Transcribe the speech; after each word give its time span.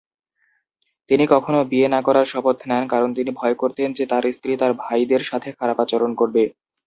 তিনি 1.09 1.23
কখনো 1.27 1.59
বিয়ে 1.71 1.87
না 1.89 1.99
করার 2.01 2.25
শপথ 2.25 2.57
নেন 2.67 2.83
কারণ 2.87 3.09
তিনি 3.13 3.31
ভয় 3.35 3.55
করতেন 3.55 3.89
যে 3.93 4.03
তার 4.11 4.23
স্ত্রী 4.31 4.51
তার 4.57 4.71
ভাইদের 4.81 5.21
সাথে 5.23 5.49
খারাপ 5.59 5.77
আচরণ 5.83 6.11
করবে। 6.15 6.43